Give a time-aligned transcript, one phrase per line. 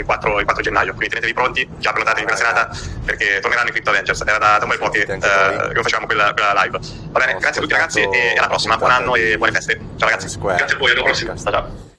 [0.00, 3.68] il 4, il 4 gennaio, quindi tenetevi pronti, già prenotatevi per la serata perché torneranno
[3.68, 6.32] i Crypto Avengers, era da, da un bel po' che, eh, che non facevamo quella,
[6.32, 6.78] quella, live.
[7.10, 9.80] Va bene, grazie a tutti ragazzi e alla prossima, buon anno e buone feste.
[9.96, 10.38] Ciao ragazzi.
[10.38, 11.36] Grazie a voi, alla prossima.
[11.36, 11.90] Ciao.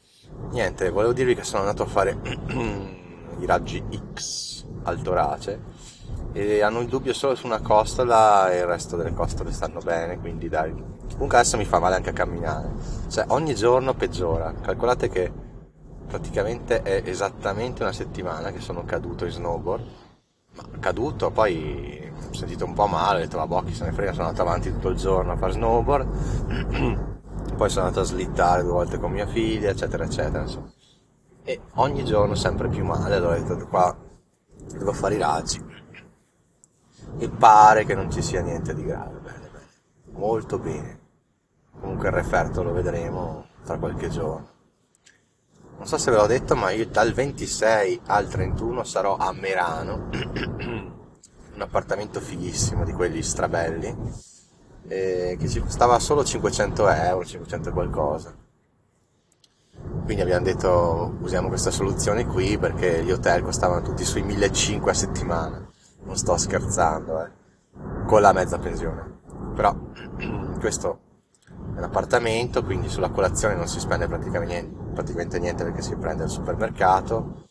[0.51, 2.15] Niente, volevo dirvi che sono andato a fare
[3.39, 3.83] i raggi
[4.13, 5.59] X al torace
[6.33, 10.19] e hanno il dubbio solo su una costola e il resto delle costole stanno bene,
[10.19, 10.73] quindi dai.
[11.13, 12.71] Comunque adesso mi fa male anche a camminare.
[13.09, 14.53] Cioè ogni giorno peggiora.
[14.61, 15.31] Calcolate che
[16.13, 19.83] praticamente è esattamente una settimana che sono caduto in snowboard.
[20.55, 23.93] Ma caduto, poi ho sentito un po' male, ho detto va boh, chi se ne
[23.93, 27.07] frega, sono andato avanti tutto il giorno a fare snowboard.
[27.57, 30.43] poi sono andato a slittare due volte con mia figlia, eccetera, eccetera.
[30.43, 30.71] Insomma.
[31.43, 33.97] E ogni giorno sempre più male, allora ho detto qua
[34.71, 35.61] devo fare i raggi
[37.17, 39.67] e pare che non ci sia niente di grave, bene, bene,
[40.11, 40.99] molto bene.
[41.79, 44.52] Comunque il referto lo vedremo tra qualche giorno.
[45.77, 50.09] Non so se ve l'ho detto, ma io dal 26 al 31 sarò a Merano,
[50.11, 53.95] un appartamento fighissimo di quelli strabelli,
[54.87, 58.33] eh, che ci costava solo 500 euro, 500 qualcosa.
[60.05, 64.93] Quindi abbiamo detto usiamo questa soluzione qui perché gli hotel costavano tutti sui 1500 a
[64.93, 65.67] settimana
[66.03, 67.31] non sto scherzando, eh,
[68.05, 69.19] con la mezza pensione.
[69.55, 69.75] Però
[70.59, 70.99] questo
[71.73, 76.29] è un appartamento, quindi sulla colazione non si spende praticamente niente, perché si prende al
[76.29, 77.45] supermercato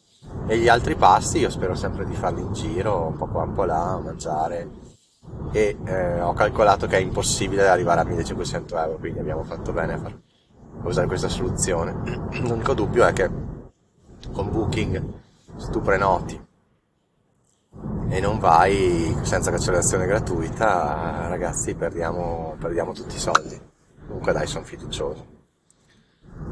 [0.47, 3.53] e gli altri pasti io spero sempre di farli in giro, un po' qua, un
[3.53, 4.91] po' là, mangiare
[5.53, 9.95] e eh, ho calcolato che è impossibile arrivare a 1500 euro, quindi abbiamo fatto bene
[9.95, 10.13] a, far,
[10.83, 11.95] a usare questa soluzione.
[12.41, 13.31] L'unico dubbio è che
[14.33, 15.03] con Booking,
[15.57, 16.41] se tu prenoti
[18.09, 23.72] e non vai senza cancellazione gratuita, ragazzi, perdiamo, perdiamo tutti i soldi.
[24.13, 25.27] Comunque dai, sono fiducioso.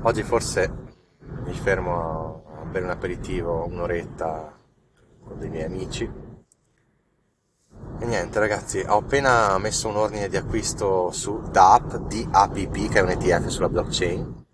[0.02, 0.72] Oggi forse
[1.44, 4.56] mi fermo a bere un aperitivo un'oretta
[5.22, 6.10] con dei miei amici.
[7.98, 13.02] E niente ragazzi, ho appena messo un ordine di acquisto su DAP, DAPP, che è
[13.02, 14.44] un ETF sulla blockchain.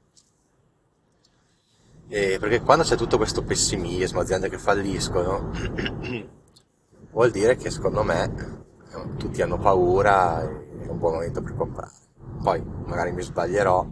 [2.08, 5.52] E perché quando c'è tutto questo pessimismo, aziende che falliscono,
[7.12, 8.64] vuol dire che secondo me
[9.16, 12.05] tutti hanno paura e è un buon momento per comprare.
[12.42, 13.86] Poi magari mi sbaglierò,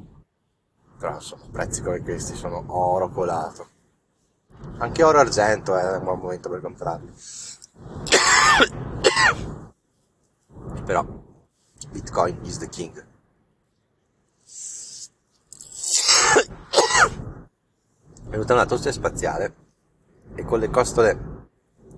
[0.99, 3.69] però insomma prezzi come questi sono oro colato.
[4.79, 7.13] Anche oro argento è un buon momento per comprarli.
[10.85, 11.05] però
[11.91, 12.95] Bitcoin is the king.
[18.25, 19.55] È venuta una tosse spaziale
[20.35, 21.49] e con le costole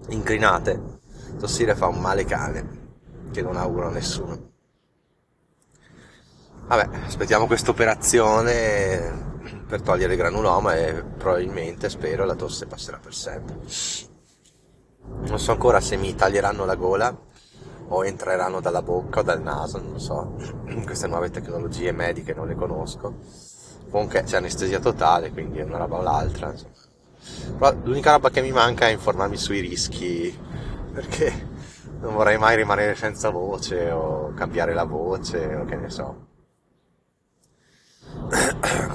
[0.09, 0.99] incrinate
[1.39, 2.85] tossire fa un male cane
[3.31, 4.55] che non auguro a nessuno.
[6.67, 9.35] Vabbè, aspettiamo questa operazione
[9.69, 13.57] per togliere il granuloma e probabilmente, spero, la tosse passerà per sempre.
[15.27, 17.17] Non so ancora se mi taglieranno la gola
[17.89, 20.35] o entreranno dalla bocca o dal naso, non lo so.
[20.85, 23.15] Queste nuove tecnologie mediche non le conosco.
[23.89, 26.51] Comunque c'è anestesia totale, quindi è una roba o l'altra.
[26.51, 26.75] Insomma.
[27.59, 30.37] Però l'unica roba che mi manca è informarmi sui rischi
[30.93, 31.49] perché
[32.01, 36.26] non vorrei mai rimanere senza voce o cambiare la voce o che ne so.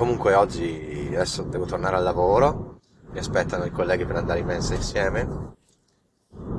[0.02, 2.80] Comunque oggi adesso devo tornare al lavoro,
[3.12, 5.54] mi aspettano i colleghi per andare in mensa insieme.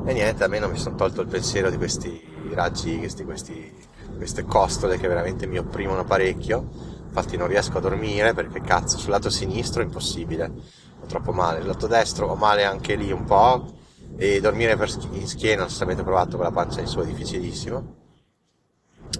[0.06, 3.74] E niente, almeno mi sono tolto il pensiero di questi raggi, questi, questi,
[4.16, 6.68] queste costole che veramente mi opprimono parecchio,
[7.04, 10.52] infatti non riesco a dormire perché cazzo sul lato sinistro è impossibile,
[11.00, 13.72] ho troppo male, sul lato destro ho male anche lì un po',
[14.18, 14.78] e dormire
[15.10, 17.96] in schiena, se avete provato con la pancia in su, è difficilissimo.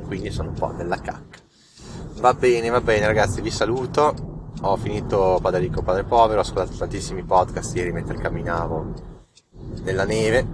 [0.07, 1.51] Quindi sono un po' nella cacca.
[2.23, 4.53] Va bene, va bene ragazzi, vi saluto.
[4.61, 8.93] Ho finito Padre Ricco, Padre Povero, ho ascoltato tantissimi podcast ieri mentre camminavo
[9.83, 10.47] nella neve.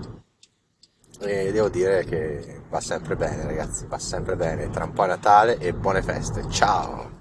[1.21, 4.71] E devo dire che va sempre bene ragazzi, va sempre bene.
[4.71, 6.49] Tra un po' è Natale e buone feste.
[6.49, 7.18] Ciao!